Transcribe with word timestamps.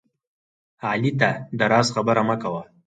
علي 0.87 1.11
ته 1.19 1.29
د 1.57 1.61
راز 1.71 1.87
خبره 1.95 2.21
مه 2.27 2.35
کوه 2.41 2.61